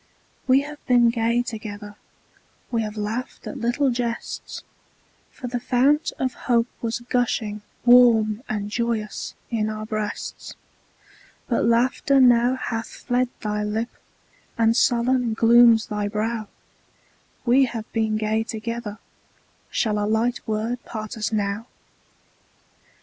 We 0.47 0.61
have 0.61 0.83
been 0.87 1.11
gay 1.11 1.43
together; 1.43 1.93
We 2.71 2.81
have 2.81 2.97
laughed 2.97 3.45
at 3.45 3.59
little 3.59 3.91
jests; 3.91 4.63
For 5.29 5.45
the 5.45 5.59
fount 5.59 6.11
of 6.17 6.33
hope 6.49 6.65
was 6.81 7.01
gushing 7.01 7.61
Warm 7.85 8.41
and 8.49 8.71
joyous 8.71 9.35
in 9.51 9.69
our 9.69 9.85
breasts, 9.85 10.55
But 11.47 11.65
laughter 11.65 12.19
now 12.19 12.55
hath 12.55 12.87
fled 12.87 13.29
thy 13.41 13.61
lip, 13.63 13.89
And 14.57 14.75
sullen 14.75 15.35
glooms 15.35 15.85
thy 15.85 16.07
brow; 16.07 16.47
We 17.45 17.65
have 17.65 17.85
been 17.93 18.17
gay 18.17 18.41
together, 18.43 18.97
Shall 19.69 19.99
a 20.03 20.07
light 20.09 20.39
word 20.47 20.83
part 20.83 21.15
us 21.15 21.31
now? 21.31 21.67